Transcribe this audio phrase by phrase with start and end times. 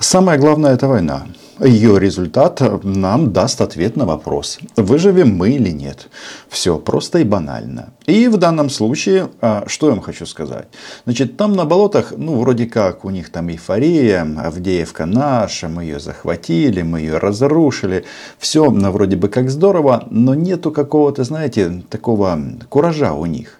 [0.00, 1.26] Самое главное– это война.
[1.58, 6.08] Ее результат нам даст ответ на вопрос, выживем мы или нет.
[6.48, 7.88] Все просто и банально.
[8.06, 10.68] И в данном случае, а, что я вам хочу сказать.
[11.04, 15.98] Значит, там на болотах, ну, вроде как, у них там эйфория, Авдеевка наша, мы ее
[15.98, 18.04] захватили, мы ее разрушили.
[18.38, 22.38] Все ну, вроде бы как здорово, но нету какого-то, знаете, такого
[22.68, 23.58] куража у них.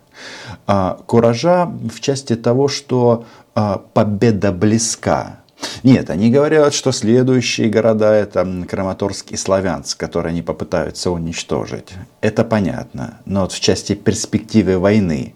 [0.69, 3.25] А, куража в части того, что
[3.57, 5.41] а, победа близка.
[5.83, 11.89] Нет, они говорят, что следующие города это Краматорск и Славянск, которые они попытаются уничтожить.
[12.21, 13.21] Это понятно.
[13.25, 15.35] Но вот в части перспективы войны,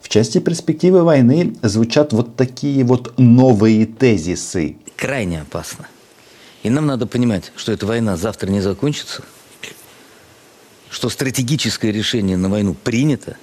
[0.00, 4.76] в части перспективы войны звучат вот такие вот новые тезисы.
[4.96, 5.86] Крайне опасно.
[6.62, 9.22] И нам надо понимать, что эта война завтра не закончится,
[10.90, 13.36] что стратегическое решение на войну принято.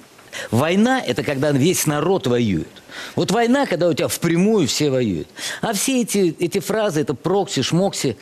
[0.50, 2.81] Война– это когда весь народ воюет.
[3.16, 5.28] Вот война, когда у тебя впрямую все воюют.
[5.60, 8.16] А все эти, эти фразы, это прокси, шмокси,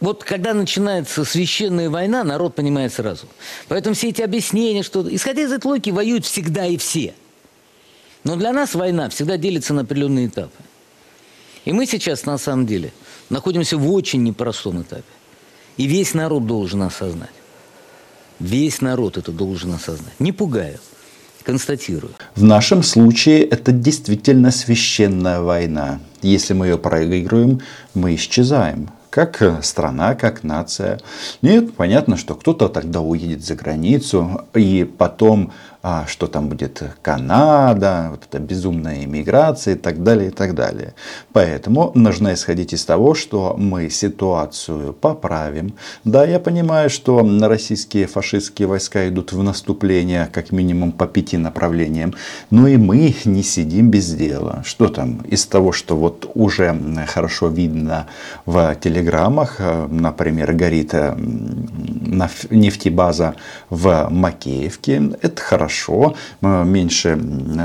[0.00, 3.26] вот когда начинается священная война, народ понимает сразу.
[3.66, 7.14] Поэтому все эти объяснения, что исходя из этой логики воюют всегда и все.
[8.22, 10.62] Но для нас война всегда делится на определенные этапы.
[11.64, 12.92] И мы сейчас на самом деле
[13.28, 15.02] находимся в очень непростом этапе.
[15.76, 17.30] И весь народ должен осознать.
[18.38, 20.18] Весь народ это должен осознать.
[20.20, 20.78] Не пугаю
[21.48, 22.12] констатирую.
[22.36, 25.98] В нашем случае это действительно священная война.
[26.20, 27.62] Если мы ее проигрываем,
[27.94, 28.90] мы исчезаем.
[29.08, 31.00] Как страна, как нация.
[31.40, 38.08] Нет, понятно, что кто-то тогда уедет за границу, и потом а что там будет Канада,
[38.10, 40.94] вот эта безумная иммиграция и так далее, и так далее.
[41.32, 45.74] Поэтому нужно исходить из того, что мы ситуацию поправим.
[46.04, 52.14] Да, я понимаю, что российские фашистские войска идут в наступление как минимум по пяти направлениям,
[52.50, 54.62] но и мы не сидим без дела.
[54.64, 56.76] Что там из того, что вот уже
[57.06, 58.06] хорошо видно
[58.46, 61.14] в телеграммах, э, например, горит э,
[62.50, 63.34] нефтебаза
[63.70, 67.18] в Макеевке, это хорошо хорошо, меньше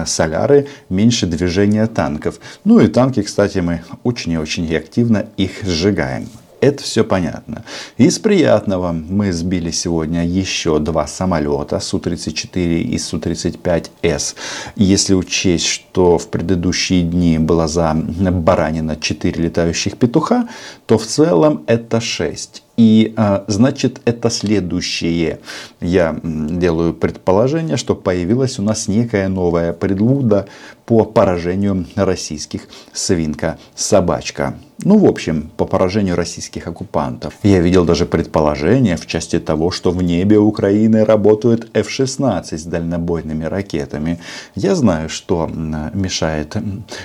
[0.05, 2.39] соляры, меньше движения танков.
[2.65, 6.27] Ну и танки, кстати, мы очень и очень активно их сжигаем.
[6.59, 7.63] Это все понятно.
[7.97, 14.35] Из приятного мы сбили сегодня еще два самолета Су-34 и Су-35С.
[14.77, 20.47] Если учесть, что в предыдущие дни было за баранина 4 летающих петуха,
[20.85, 22.62] то в целом это 6.
[22.75, 25.39] И а, значит это следующее.
[25.79, 30.47] Я делаю предположение, что появилась у нас некая новая предлуда
[30.85, 34.55] по поражению российских свинка-собачка.
[34.85, 37.35] Ну, в общем, по поражению российских оккупантов.
[37.43, 43.45] Я видел даже предположение в части того, что в небе Украины работают F-16 с дальнобойными
[43.45, 44.19] ракетами.
[44.55, 45.49] Я знаю, что
[45.93, 46.57] мешает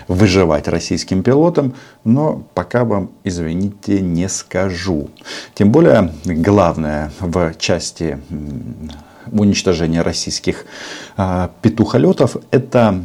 [0.08, 1.74] выживать российским пилотам,
[2.04, 5.10] но пока вам, извините, не скажу.
[5.54, 8.18] Тем более, главное в части
[9.30, 10.64] уничтожения российских
[11.16, 12.98] а, петухолетов это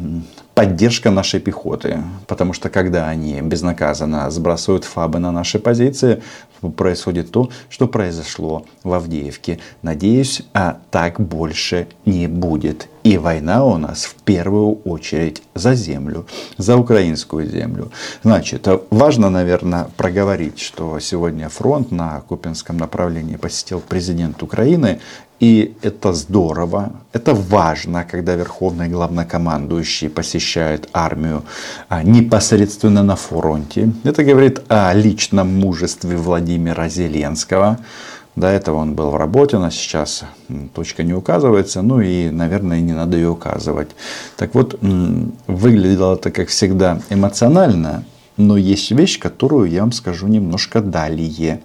[0.54, 1.98] поддержка нашей пехоты.
[2.26, 6.22] Потому что когда они безнаказанно сбрасывают фабы на наши позиции,
[6.76, 9.58] происходит то, что произошло в Авдеевке.
[9.82, 12.88] Надеюсь, а так больше не будет.
[13.02, 16.26] И война у нас в первую очередь за землю,
[16.56, 17.92] за украинскую землю.
[18.22, 25.00] Значит, важно, наверное, проговорить, что сегодня фронт на Купинском направлении посетил президент Украины.
[25.44, 31.42] И это здорово, это важно, когда верховный главнокомандующий посещает армию
[31.90, 33.92] а, непосредственно на фронте.
[34.04, 37.78] Это говорит о личном мужестве Владимира Зеленского.
[38.36, 40.24] До этого он был в работе, но сейчас
[40.74, 43.90] точка не указывается, ну и, наверное, не надо ее указывать.
[44.38, 44.78] Так вот,
[45.46, 48.04] выглядело это, как всегда, эмоционально,
[48.38, 51.60] но есть вещь, которую я вам скажу немножко далее.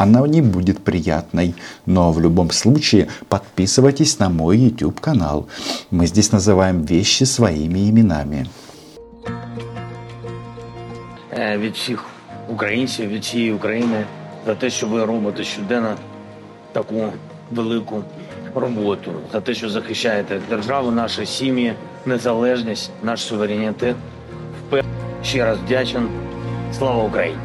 [0.00, 1.54] Она не будет приятной,
[1.86, 5.46] но в любом случае подписывайтесь на мой YouTube канал.
[5.90, 8.46] Мы здесь называем вещи своими именами.
[11.58, 12.04] Від всіх
[12.48, 14.04] українців, від всієї України
[14.46, 15.94] за те, що ви робите щоденно
[16.72, 17.12] таку
[17.50, 18.02] велику
[18.54, 21.74] роботу, за те, що захищаєте державу, наші сім'ї,
[22.06, 23.96] незалежність, наш суверенітет.
[25.22, 26.08] Ще раз вдячен.
[26.72, 27.38] Слава Україні!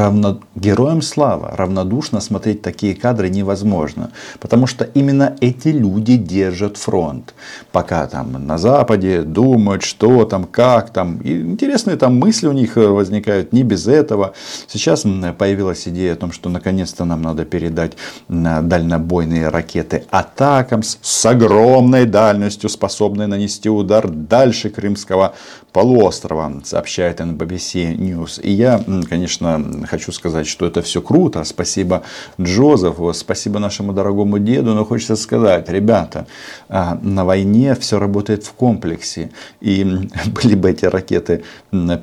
[0.00, 0.40] Равно...
[0.54, 4.10] героям слава, равнодушно смотреть такие кадры невозможно.
[4.38, 7.34] Потому что именно эти люди держат фронт.
[7.72, 11.18] Пока там на Западе думают, что там, как там.
[11.18, 14.34] И интересные там мысли у них возникают не без этого.
[14.66, 15.02] Сейчас
[15.38, 17.92] появилась идея о том, что наконец-то нам надо передать
[18.28, 25.34] дальнобойные ракеты атакам с огромной дальностью, способной нанести удар дальше Крымского
[25.72, 28.40] полуострова, сообщает NBC News.
[28.40, 31.44] И я, конечно, хочу сказать, что это все круто.
[31.44, 32.02] Спасибо
[32.40, 34.74] Джозефу, спасибо нашему дорогому деду.
[34.74, 36.26] Но хочется сказать, ребята,
[36.68, 39.30] а, на войне все работает в комплексе.
[39.60, 39.84] И
[40.26, 41.42] были бы эти ракеты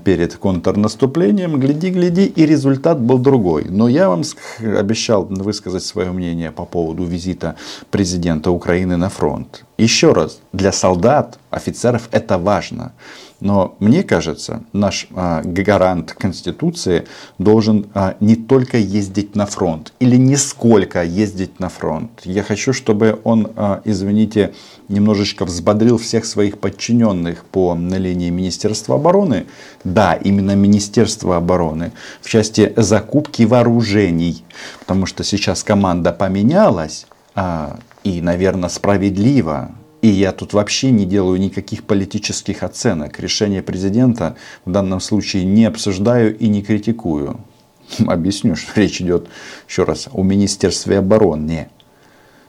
[0.03, 3.65] перед контрнаступлением, гляди, гляди, и результат был другой.
[3.69, 4.23] Но я вам
[4.59, 7.55] обещал высказать свое мнение по поводу визита
[7.91, 9.63] президента Украины на фронт.
[9.77, 12.91] Еще раз, для солдат, офицеров это важно.
[13.39, 17.05] Но мне кажется, наш а, гарант Конституции
[17.37, 22.09] должен а, не только ездить на фронт или нисколько ездить на фронт.
[22.23, 24.55] Я хочу, чтобы он, а, извините,
[24.89, 29.45] немножечко взбодрил всех своих подчиненных по на линии Министерства обороны.
[29.83, 31.91] Да, именно Министерство обороны
[32.21, 34.43] в части закупки вооружений.
[34.79, 37.05] Потому что сейчас команда поменялась.
[37.35, 43.19] А, и, наверное, справедливо и я тут вообще не делаю никаких политических оценок.
[43.19, 44.35] Решение президента
[44.65, 47.39] в данном случае не обсуждаю и не критикую.
[48.07, 49.27] Объясню, что речь идет,
[49.67, 51.69] еще раз, о Министерстве обороны.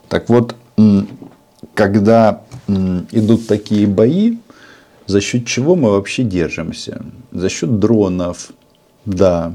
[0.09, 0.57] Так вот,
[1.75, 4.39] когда идут такие бои,
[5.07, 7.03] за счет чего мы вообще держимся?
[7.33, 8.51] За счет дронов,
[9.07, 9.55] да.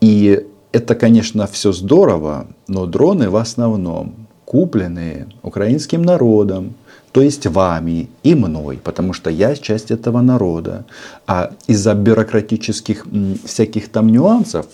[0.00, 6.74] И это, конечно, все здорово, но дроны в основном купленные украинским народом,
[7.12, 10.84] то есть вами и мной, потому что я часть этого народа.
[11.26, 13.06] А из-за бюрократических
[13.44, 14.66] всяких там нюансов,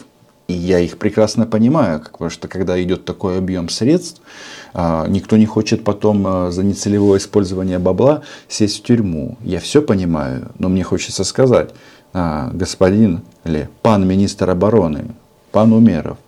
[0.46, 4.20] и я их прекрасно понимаю, потому что когда идет такой объем средств,
[4.74, 9.38] а, никто не хочет потом а, за нецелевое использование бабла сесть в тюрьму.
[9.40, 11.70] Я все понимаю, но мне хочется сказать,
[12.12, 15.06] а, господин или пан министр обороны,
[15.50, 16.18] пан Умеров,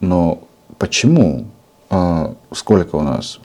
[0.00, 0.42] но
[0.78, 1.46] почему
[2.54, 3.38] сколько у нас?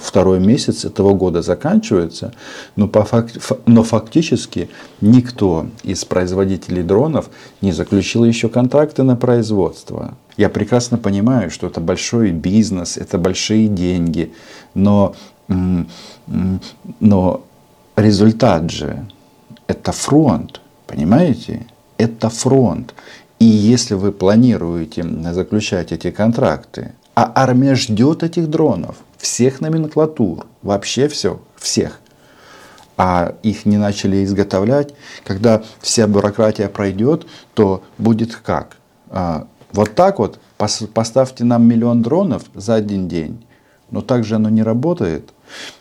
[0.00, 2.34] Второй месяц этого года заканчивается,
[2.76, 4.68] но, по факт, но фактически
[5.00, 7.30] никто из производителей дронов
[7.62, 10.14] не заключил еще контракты на производство.
[10.36, 14.34] Я прекрасно понимаю, что это большой бизнес, это большие деньги,
[14.74, 15.14] но,
[17.00, 17.40] но
[17.96, 19.06] результат же
[19.68, 21.66] это фронт, понимаете?
[21.96, 22.94] Это фронт.
[23.38, 25.02] И если вы планируете
[25.32, 32.00] заключать эти контракты, а армия ждет этих дронов, всех номенклатур, вообще все, всех.
[32.96, 34.94] А их не начали изготовлять.
[35.24, 38.76] Когда вся бюрократия пройдет, то будет как?
[39.10, 43.46] А, вот так вот, поставьте нам миллион дронов за один день.
[43.92, 45.30] Но так же оно не работает.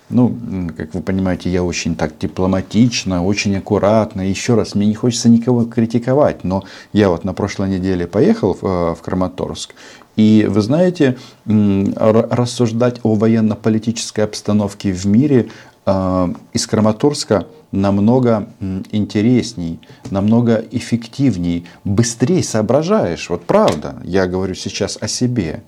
[0.09, 0.37] Ну,
[0.77, 4.21] как вы понимаете, я очень так дипломатично, очень аккуратно.
[4.21, 6.63] Еще раз, мне не хочется никого критиковать, но
[6.93, 9.73] я вот на прошлой неделе поехал в, э, в Краматорск,
[10.15, 15.49] и вы знаете, рассуждать о военно-политической обстановке в мире
[15.85, 18.49] э, из Краматорска намного
[18.91, 19.79] интересней,
[20.09, 23.29] намного эффективней, быстрее соображаешь.
[23.29, 25.63] Вот правда, я говорю сейчас о себе.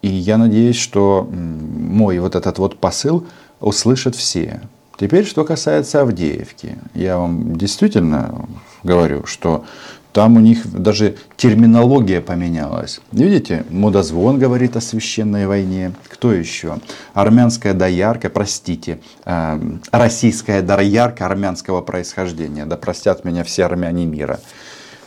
[0.00, 3.26] И я надеюсь, что мой вот этот вот посыл
[3.60, 4.60] услышат все.
[4.98, 6.78] Теперь, что касается Авдеевки.
[6.94, 8.46] Я вам действительно
[8.82, 9.64] говорю, что
[10.14, 13.00] там у них даже терминология поменялась.
[13.10, 15.92] Видите, Мудозвон говорит о священной войне.
[16.08, 16.78] Кто еще?
[17.14, 22.64] Армянская доярка, простите, э, российская доярка армянского происхождения.
[22.64, 24.38] Да простят меня все армяне мира.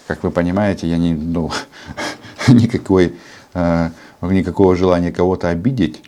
[0.07, 1.51] Как вы понимаете, я не, ну,
[2.49, 3.15] никакой,
[3.53, 3.89] э,
[4.21, 6.01] никакого желания кого-то обидеть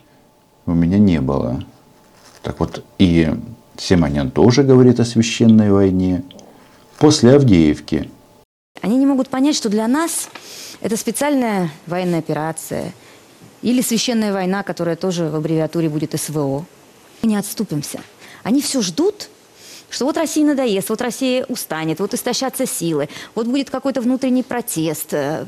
[0.66, 1.64] у меня не было.
[2.42, 3.34] Так вот, и
[3.78, 6.22] Симонян тоже говорит о священной войне.
[6.98, 8.10] После Авдеевки
[9.10, 10.28] могут понять, что для нас
[10.80, 12.92] это специальная военная операция
[13.62, 16.64] или священная война, которая тоже в аббревиатуре будет СВО.
[17.22, 18.00] Мы не отступимся.
[18.42, 19.28] Они все ждут,
[19.90, 25.08] что вот Россия надоест, вот Россия устанет, вот истощатся силы, вот будет какой-то внутренний протест,
[25.12, 25.44] э,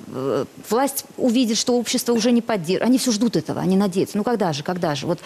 [0.68, 2.88] власть увидит, что общество уже не поддерживает.
[2.88, 4.18] Они все ждут этого, они надеются.
[4.18, 5.06] Ну когда же, когда же?
[5.06, 5.20] Вот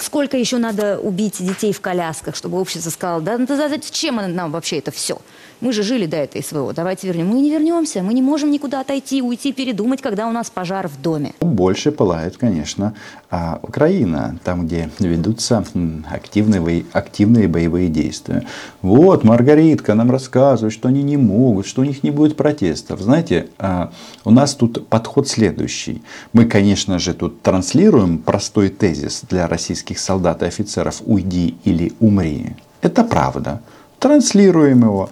[0.00, 4.78] сколько еще надо убить детей в колясках, чтобы общество сказало, да, да зачем нам вообще
[4.78, 5.18] это все?
[5.60, 7.26] Мы же жили до этой СВО, давайте вернем.
[7.26, 11.02] Мы не вернемся, мы не можем никуда отойти, уйти, передумать, когда у нас пожар в
[11.02, 11.32] доме.
[11.40, 12.94] Больше пылает, конечно,
[13.28, 15.64] а Украина, там, где ведутся
[16.08, 18.44] активные, активные боевые действия.
[18.82, 23.00] Вот, Маргаритка нам рассказывает, что они не могут, что у них не будет протестов.
[23.00, 23.90] Знаете, а,
[24.24, 26.02] у нас тут подход следующий.
[26.32, 32.54] Мы, конечно же, тут транслируем простой тезис для российских солдат и офицеров «Уйди или умри».
[32.80, 33.60] Это правда.
[33.98, 35.10] Транслируем его.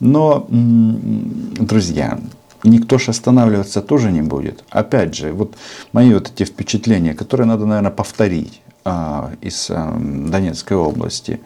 [0.00, 2.18] Но, друзья,
[2.64, 4.64] никто же останавливаться тоже не будет.
[4.70, 5.56] Опять же, вот
[5.92, 11.40] мои вот эти впечатления, которые надо, наверное, повторить а, из а, Донецкой области.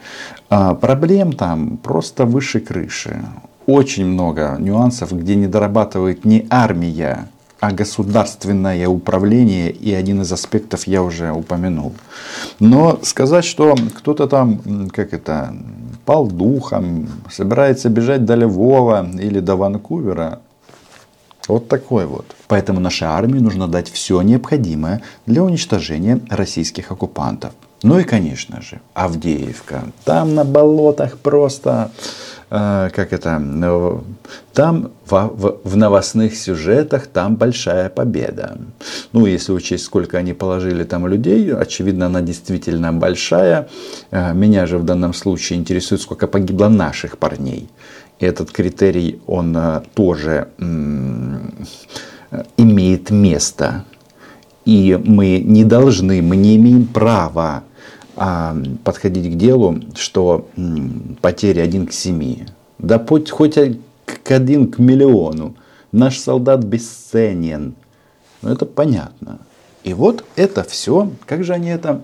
[0.48, 3.24] А, проблем там просто выше крыши.
[3.66, 7.28] Очень много нюансов, где не дорабатывает не армия,
[7.60, 11.94] а государственное управление, и один из аспектов я уже упомянул.
[12.58, 15.54] Но сказать, что кто-то там, как это,
[16.10, 20.40] пал духом, собирается бежать до Львова или до Ванкувера,
[21.46, 22.26] вот такой вот.
[22.48, 27.52] Поэтому нашей армии нужно дать все необходимое для уничтожения российских оккупантов.
[27.84, 29.84] Ну и, конечно же, Авдеевка.
[30.04, 31.92] Там на болотах просто,
[32.50, 33.40] как это,
[34.52, 38.58] там в, в, новостных сюжетах там большая победа.
[39.12, 43.68] Ну, если учесть, сколько они положили там людей, очевидно, она действительно большая.
[44.10, 47.68] Э, меня же в данном случае интересует, сколько погибло наших парней
[48.20, 50.48] этот критерий, он э, тоже
[52.56, 53.84] имеет место.
[54.64, 57.62] И мы не должны, мы не имеем права а,
[58.84, 60.48] подходить к делу, что
[61.22, 62.44] потери один к семи.
[62.78, 63.56] Да хоть, хоть
[64.04, 65.54] к один к миллиону.
[65.90, 67.74] Наш солдат бесценен.
[68.42, 69.38] Ну, это понятно.
[69.84, 72.02] И вот это все, как же они это,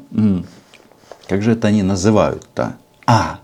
[1.29, 2.77] как же это они называют-то?
[3.07, 3.41] А,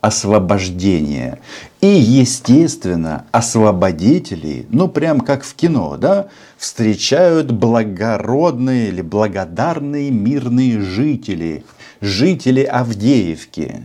[0.00, 1.40] освобождение.
[1.80, 11.64] И, естественно, освободителей, ну, прям как в кино, да, встречают благородные или благодарные мирные жители,
[12.02, 13.84] жители Авдеевки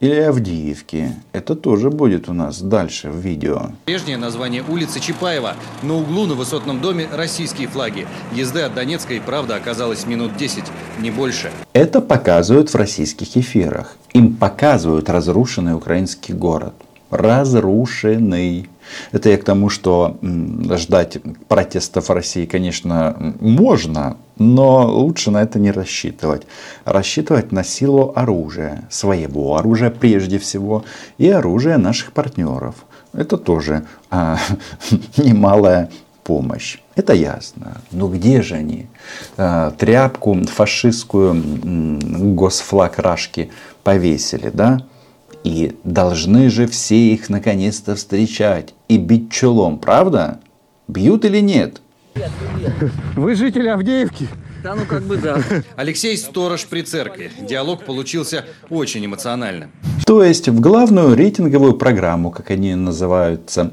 [0.00, 1.14] или Авдеевки.
[1.32, 3.72] Это тоже будет у нас дальше в видео.
[3.84, 5.54] Прежнее название улицы Чапаева.
[5.82, 8.06] На углу на высотном доме российские флаги.
[8.32, 10.64] Езды от Донецкой, правда, оказалось минут 10,
[10.98, 11.52] не больше.
[11.74, 13.98] Это показывают в российских эфирах.
[14.14, 16.72] Им показывают разрушенный украинский город.
[17.10, 18.68] Разрушенный.
[19.12, 25.70] Это я к тому, что ждать протестов России, конечно, можно, но лучше на это не
[25.70, 26.46] рассчитывать.
[26.84, 30.84] Рассчитывать на силу оружия, своего оружия прежде всего,
[31.18, 32.74] и оружия наших партнеров.
[33.12, 34.38] Это тоже а,
[35.16, 35.90] немалая
[36.24, 36.78] помощь.
[36.94, 37.80] Это ясно.
[37.90, 38.86] Но где же они?
[39.36, 41.34] А, тряпку фашистскую
[42.34, 43.50] госфлаг Рашки
[43.82, 44.80] повесили, да?
[45.44, 50.40] И должны же все их наконец-то встречать и бить челом, правда?
[50.88, 51.80] Бьют или нет?
[53.16, 54.28] Вы жители Авдеевки?
[54.62, 55.38] Да, ну как бы да.
[55.76, 57.30] Алексей Сторож при церкви.
[57.40, 59.70] Диалог получился очень эмоциональным.
[60.04, 63.72] То есть в главную рейтинговую программу, как они называются,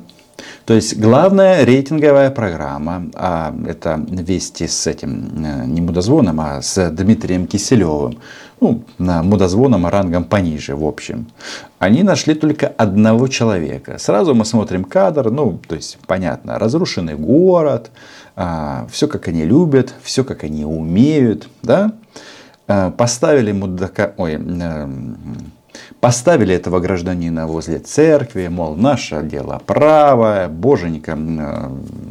[0.65, 6.89] то есть главная рейтинговая программа, а это вести с этим, э, не мудозвоном, а с
[6.91, 8.19] Дмитрием Киселевым,
[8.59, 11.27] ну, мудозвоном рангом пониже, в общем.
[11.79, 13.97] Они нашли только одного человека.
[13.99, 17.91] Сразу мы смотрим кадр, ну, то есть, понятно, разрушенный город,
[18.35, 21.93] а, все как они любят, все как они умеют, да.
[22.67, 24.39] А, поставили мудака, ой,
[25.99, 31.17] Поставили этого гражданина возле церкви, мол, наше дело правое, боженька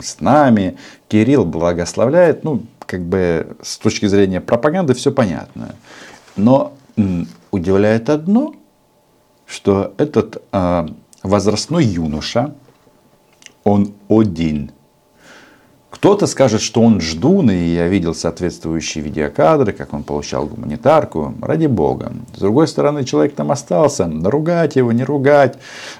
[0.00, 0.76] с нами,
[1.08, 2.44] Кирилл благословляет.
[2.44, 5.74] Ну, как бы с точки зрения пропаганды все понятно.
[6.36, 6.72] Но
[7.50, 8.54] удивляет одно,
[9.46, 10.88] что этот э,
[11.22, 12.54] возрастной юноша,
[13.64, 14.70] он один–
[15.96, 21.34] кто-то скажет, что он ждун, и я видел соответствующие видеокадры, как он получал гуманитарку.
[21.40, 22.12] Ради бога.
[22.34, 24.06] С другой стороны, человек там остался.
[24.22, 25.56] Ругать его, не ругать,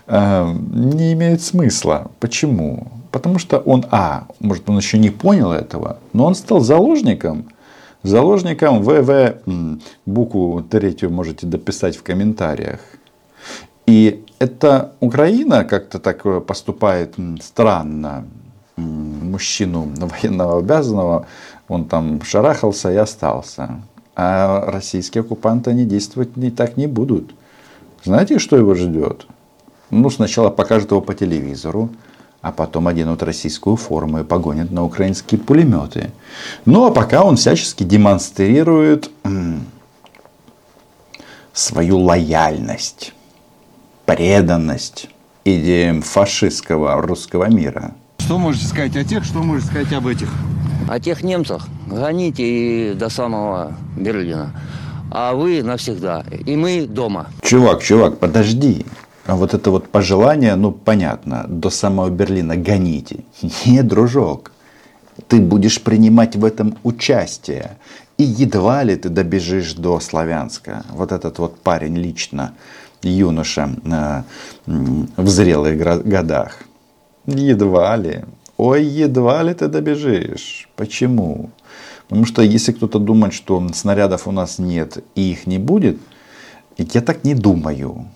[0.07, 2.11] э, не имеет смысла.
[2.21, 2.89] Почему?
[3.11, 7.47] Потому что он, а, может, он еще не понял этого, но он стал заложником.
[8.07, 9.39] Заложником ВВ,
[10.07, 12.79] букву третью можете дописать в комментариях.
[13.87, 18.25] И это Украина как-то так поступает странно
[18.77, 21.27] мужчину военного обязанного,
[21.67, 23.83] он там шарахался и остался.
[24.15, 27.35] А российские оккупанты, они действовать не так не будут.
[28.05, 29.27] Знаете, что его ждет?
[29.91, 31.91] Ну, сначала покажут его по телевизору,
[32.47, 36.13] а потом оденут российскую форму и погонят на украинские пулеметы.
[36.65, 39.11] Ну, а пока он всячески демонстрирует
[41.53, 43.15] свою лояльность,
[44.05, 45.09] преданность
[45.45, 50.29] идеям фашистского русского мира– что можете сказать о тех, что можете сказать об этих?
[50.89, 54.53] О тех немцах гоните и до самого Берлина.
[55.13, 56.25] а вы навсегда.
[56.45, 57.27] И мы дома.
[57.43, 58.85] Чувак, чувак, подожди.
[59.27, 63.25] А вот это вот пожелание, ну понятно, до самого Берлина гоните.
[63.67, 64.53] Нет, дружок,
[65.29, 67.77] ты будешь принимать в этом участие.
[68.19, 70.85] И едва ли ты добежишь до Славянска.
[70.91, 72.53] Вот этот вот парень лично,
[73.03, 74.23] юноша э,
[75.17, 75.77] в зрелых
[76.09, 76.63] годах.
[77.27, 78.25] Едва ли.
[78.57, 80.69] Ой, едва ли ты добежишь.
[80.77, 81.51] Почему?
[82.09, 85.99] Потому что если кто-то думает, что снарядов у нас нет и их не будет,
[86.79, 88.07] я так не думаю.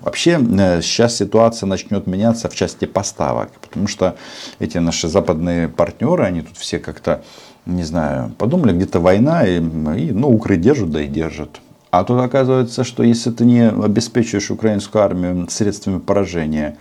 [0.00, 0.38] Вообще
[0.82, 4.16] сейчас э, ситуация начнет меняться в части поставок, потому что
[4.58, 7.22] эти наши западные партнеры, они тут все как-то,
[7.64, 11.60] не знаю, подумали, где-то война, и, и ну, Укры держат, да и держат.
[11.90, 16.76] А тут оказывается, что если ты не обеспечиваешь украинскую армию средствами поражения,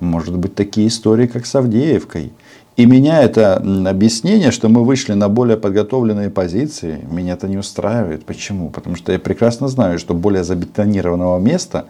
[0.00, 2.32] может быть такие истории, как с Авдеевкой.
[2.76, 8.26] И меня это объяснение, что мы вышли на более подготовленные позиции, меня это не устраивает.
[8.26, 8.68] Почему?
[8.68, 11.86] Потому что я прекрасно знаю, что более забетонированного места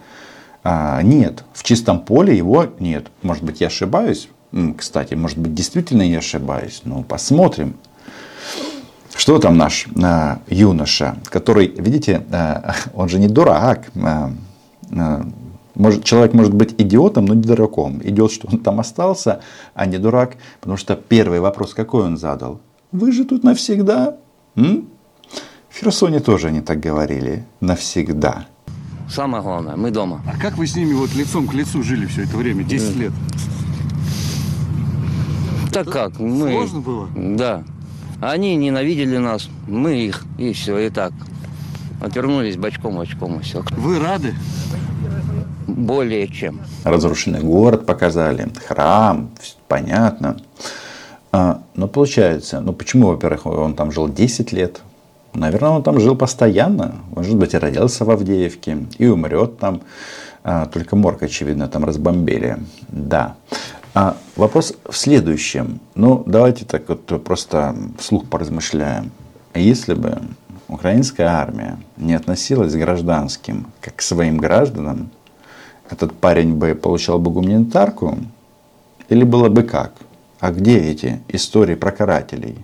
[0.69, 1.45] а, нет.
[1.53, 3.07] В чистом поле его нет.
[3.23, 4.29] Может быть, я ошибаюсь.
[4.77, 6.83] Кстати, может быть, действительно я ошибаюсь.
[6.85, 7.77] Ну, посмотрим.
[9.15, 13.87] Что там наш а, юноша, который, видите, а, он же не дурак.
[14.03, 14.33] А,
[14.91, 15.27] а,
[15.77, 18.01] может, человек может быть идиотом, но не дураком.
[18.03, 19.43] Идиот, что он там остался,
[19.75, 20.37] а не дурак.
[20.61, 22.61] Потому что первый вопрос какой он задал?
[22.91, 24.17] Вы же тут навсегда?
[24.57, 24.89] М?
[25.69, 27.45] В Херсоне тоже они так говорили.
[27.61, 28.47] Навсегда.
[29.09, 30.21] Самое главное, мы дома.
[30.27, 33.13] А как вы с ними вот лицом к лицу жили все это время, 10 лет?
[35.73, 36.19] Так как?
[36.19, 36.51] Мы...
[36.51, 37.09] Сложно было?
[37.15, 37.63] Да.
[38.21, 41.13] Они ненавидели нас, мы их, и все, и так.
[42.01, 43.63] Отвернулись бочком-бочком, и все.
[43.77, 44.35] Вы рады?
[45.67, 46.61] Более чем.
[46.85, 49.31] Разрушенный город показали, храм,
[49.69, 50.39] понятно.
[51.33, 54.81] А, но получается, ну почему, во-первых, он там жил 10 лет,
[55.37, 56.95] Наверное, он там жил постоянно.
[57.15, 59.83] Может быть, и родился в Авдеевке, и умрет там.
[60.43, 62.59] А, только морг, очевидно, там разбомбили.
[62.89, 63.37] Да.
[63.93, 65.81] А вопрос в следующем.
[65.95, 69.11] Ну, давайте так вот просто вслух поразмышляем.
[69.55, 70.19] Если бы
[70.69, 75.11] украинская армия не относилась к гражданским как к своим гражданам,
[75.91, 78.17] этот парень бы получал бы гуманитарку?
[79.11, 79.93] Или было бы как?
[80.41, 82.57] А где эти истории про карателей?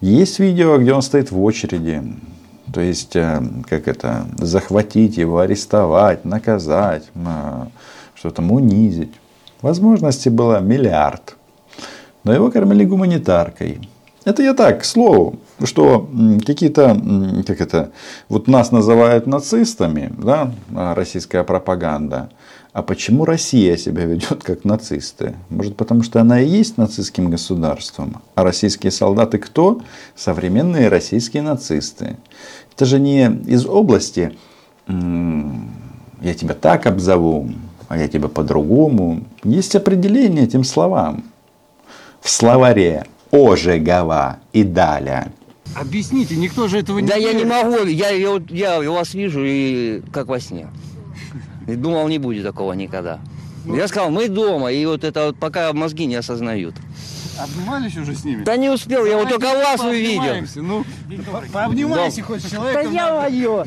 [0.00, 2.02] Есть видео, где он стоит в очереди.
[2.72, 7.66] То есть, э, как это, захватить его, арестовать, наказать, э,
[8.14, 9.12] что там унизить.
[9.62, 11.36] Возможностей было миллиард.
[12.24, 13.88] Но его кормили гуманитаркой.
[14.24, 16.08] Это я так, к слову, что
[16.46, 16.98] какие-то,
[17.46, 17.92] как это,
[18.30, 20.50] вот нас называют нацистами, да,
[20.94, 22.30] российская пропаганда.
[22.74, 25.36] А почему Россия себя ведет как нацисты?
[25.48, 28.20] Может потому что она и есть нацистским государством?
[28.34, 29.80] А российские солдаты кто?
[30.16, 32.16] Современные российские нацисты.
[32.74, 34.36] Это же не из области
[34.88, 37.48] я тебя так обзову,
[37.86, 39.22] а я тебя по-другому.
[39.44, 41.22] Есть определение этим словам.
[42.20, 45.30] В словаре Ожегова и Даля.
[45.76, 50.02] Объясните, никто же этого не Да я не могу, я, я, я вас вижу и
[50.12, 50.66] как во сне.
[51.66, 53.20] И думал, не будет такого никогда.
[53.64, 56.74] Ну, я сказал, мы дома, и вот это вот пока мозги не осознают.
[57.38, 58.44] Обнимались уже с ними?
[58.44, 60.46] Да не успел, я вот только вас увидел.
[60.56, 60.84] Ну,
[61.52, 62.84] пообнимайся хоть с человеком.
[62.84, 63.64] Да я мое.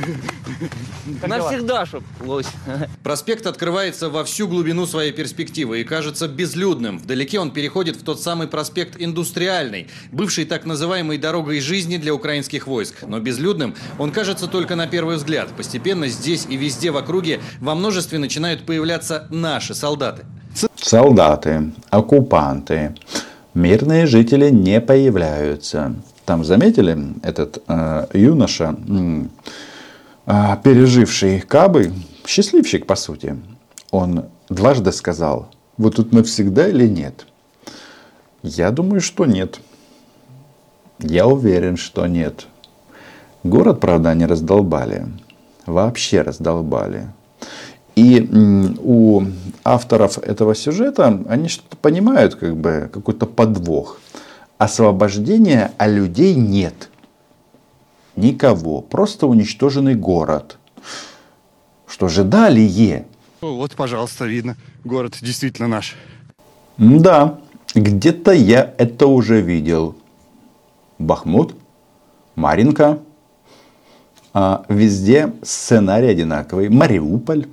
[1.27, 2.47] Навсегда, чтоб лось.
[3.03, 6.99] Проспект открывается во всю глубину своей перспективы и кажется безлюдным.
[6.99, 12.67] Вдалеке он переходит в тот самый проспект Индустриальный, бывший так называемой дорогой жизни для украинских
[12.67, 13.03] войск.
[13.05, 15.49] Но безлюдным он кажется только на первый взгляд.
[15.55, 20.25] Постепенно здесь и везде в округе во множестве начинают появляться наши солдаты.
[20.75, 22.95] Солдаты, оккупанты,
[23.57, 25.95] мирные жители не появляются.
[26.25, 28.75] Там заметили этот э, юноша,
[30.25, 31.91] э, переживший Кабы,
[32.25, 33.37] счастливчик по сути.
[33.91, 37.25] Он дважды сказал, вот тут навсегда или нет?
[38.43, 39.59] Я думаю, что нет.
[40.99, 42.47] Я уверен, что нет.
[43.43, 45.07] Город, правда, они раздолбали.
[45.65, 47.07] Вообще раздолбали.
[47.97, 48.29] И
[48.79, 49.23] у
[49.63, 53.99] авторов этого сюжета, они что-то понимают, как бы, какой-то подвох.
[54.59, 56.91] Освобождения, а людей нет.
[58.15, 58.81] Никого.
[58.81, 60.59] Просто уничтоженный город.
[61.87, 63.07] Что же далее?
[63.41, 64.57] Вот, пожалуйста, видно.
[64.83, 65.95] Город действительно наш.
[66.77, 67.39] Да,
[67.73, 69.95] где-то я это уже видел.
[70.99, 71.55] Бахмут,
[72.35, 72.99] Маринка.
[74.33, 76.69] А везде сценарий одинаковый.
[76.69, 77.47] Мариуполь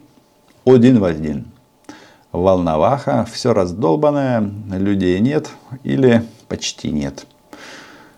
[0.64, 1.46] один в один.
[2.32, 5.50] Волноваха, все раздолбанное, людей нет
[5.84, 7.26] или почти нет.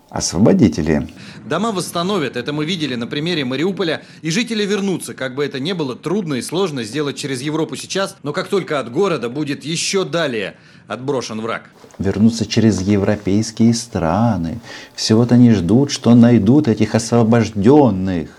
[0.09, 1.07] освободители.
[1.45, 5.73] Дома восстановят, это мы видели на примере Мариуполя, и жители вернутся, как бы это ни
[5.73, 10.03] было трудно и сложно сделать через Европу сейчас, но как только от города будет еще
[10.03, 10.55] далее
[10.87, 11.69] отброшен враг.
[11.99, 14.59] Вернуться через европейские страны.
[14.95, 18.29] Все вот они ждут, что найдут этих освобожденных.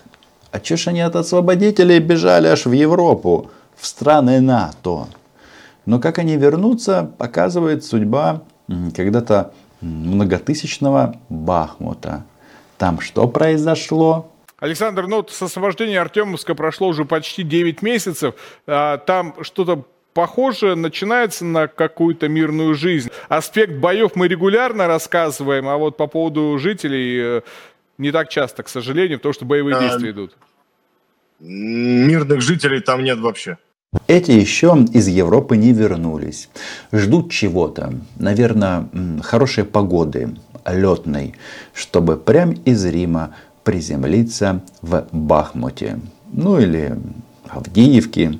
[0.51, 5.07] А че ж они от освободителей бежали аж в Европу, в страны НАТО?
[5.87, 8.43] Но как они вернутся, показывает судьба
[8.95, 12.25] когда-то многотысячного Бахмута.
[12.77, 14.31] Там что произошло?
[14.59, 18.35] Александр, ну вот с освобождения Артемовска прошло уже почти 9 месяцев.
[18.67, 23.11] А, там что-то похоже начинается на какую-то мирную жизнь.
[23.29, 27.41] Аспект боев мы регулярно рассказываем, а вот по поводу жителей э,
[27.99, 30.37] не так часто, к сожалению, потому что боевые а, действия идут.
[31.39, 33.59] Мирных жителей там нет вообще.
[34.07, 36.51] Эти еще из Европы не вернулись.
[36.93, 37.95] Ждут чего-то.
[38.17, 38.87] Наверное,
[39.23, 40.35] хорошей погоды,
[40.67, 41.35] летной,
[41.73, 46.01] чтобы прям из Рима приземлиться в Бахмуте.
[46.31, 46.99] Ну или
[47.49, 48.39] Авдеевке.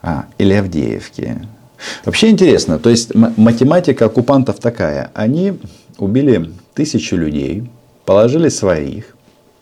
[0.00, 1.46] А, или Авдеевке.
[2.06, 2.78] Вообще интересно.
[2.78, 5.10] То есть математика оккупантов такая.
[5.12, 5.58] Они
[5.98, 7.70] убили тысячу людей,
[8.06, 9.16] положили своих.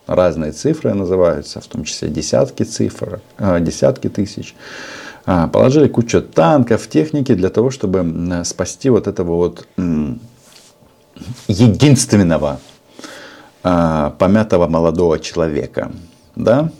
[0.07, 4.55] Разные цифры называются, в том числе десятки цифр, а, десятки тысяч.
[5.25, 9.67] А, положили кучу танков, техники для того, чтобы спасти вот этого вот
[11.47, 12.59] единственного
[13.63, 15.91] а, помятого молодого человека.
[16.35, 16.71] Да?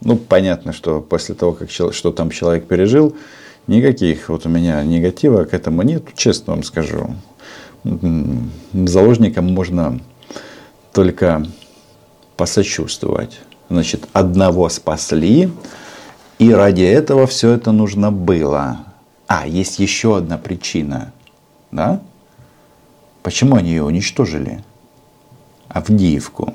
[0.00, 3.16] Ну, понятно, что после того, как что там человек пережил,
[3.66, 7.14] никаких вот у меня негатива к этому нет, честно вам скажу.
[8.72, 10.00] Заложникам можно
[10.92, 11.46] только
[12.38, 13.40] посочувствовать.
[13.68, 15.52] Значит, одного спасли,
[16.38, 18.78] и ради этого все это нужно было.
[19.26, 21.12] А, есть еще одна причина.
[21.70, 22.00] Да?
[23.22, 24.64] Почему они ее уничтожили?
[25.68, 26.54] Авдеевку.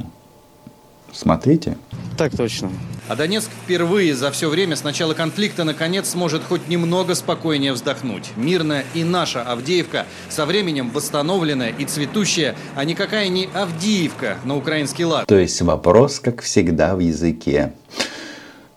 [1.13, 1.77] Смотрите.
[2.17, 2.69] Так точно.
[3.07, 8.31] А Донецк впервые за все время с начала конфликта наконец сможет хоть немного спокойнее вздохнуть.
[8.35, 15.05] Мирная и наша Авдеевка со временем восстановленная и цветущая, а никакая не Авдеевка на украинский
[15.05, 15.27] лад.
[15.27, 17.73] То есть вопрос, как всегда, в языке.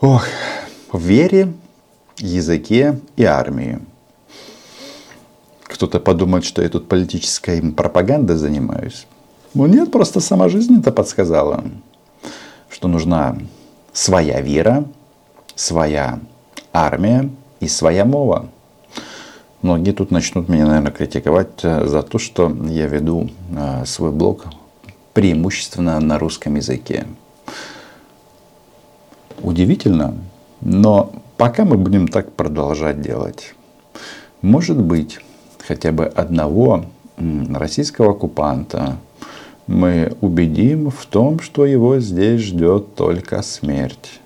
[0.01, 0.27] Ох,
[0.93, 1.53] в вере,
[2.19, 3.79] языке и армии.
[5.63, 9.07] Кто-то подумает, что я тут политической пропагандой занимаюсь.
[9.55, 11.65] Ну нет, просто сама жизнь это подсказала,
[12.77, 13.39] что нужна
[13.95, 14.85] своя вера,
[15.55, 16.21] своя
[16.75, 18.51] армия и своя мова.
[19.63, 24.45] Многие тут начнут меня, наверное, критиковать э, за то, что я веду э, свой блог
[25.15, 27.07] преимущественно на русском языке.
[29.41, 30.15] Удивительно,
[30.61, 33.55] но пока мы будем так продолжать делать.
[34.43, 35.19] Может быть,
[35.67, 36.85] хотя бы одного
[37.17, 38.99] российского оккупанта
[39.67, 44.21] мы убедим в том, что его здесь ждет только смерть.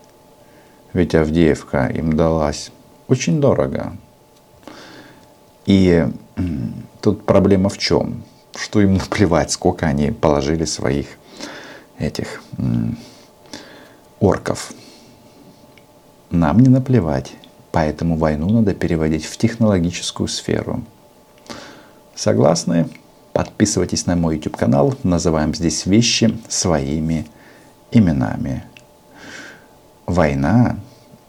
[0.93, 2.71] Ведь Авдеевка им далась
[3.09, 3.97] очень дорого.
[5.67, 6.07] И
[7.01, 8.23] тут проблема в чем?
[8.55, 11.07] Что им наплевать, сколько они положили своих
[11.99, 12.43] этих
[14.19, 14.73] орков
[16.31, 17.33] нам не наплевать,
[17.73, 20.83] поэтому войну надо переводить в технологическую сферу.
[22.15, 22.89] Согласны?
[23.40, 24.96] Подписывайтесь на мой YouTube канал.
[25.04, 27.26] Называем здесь вещи своими
[27.92, 28.64] именами.
[30.06, 30.78] Война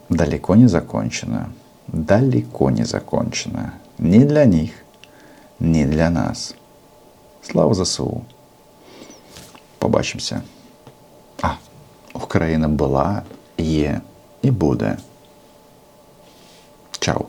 [0.08, 1.50] далеко не закончена.
[1.88, 3.74] Далеко не закончена.
[3.98, 4.70] Ни для них,
[5.58, 6.54] ни для нас.
[7.42, 8.24] Слава ЗСУ.
[9.78, 10.42] Побачимося.
[11.42, 11.54] А,
[12.14, 13.22] Україна була,
[13.58, 14.00] є
[14.42, 14.96] і буде.
[16.98, 17.26] Чао!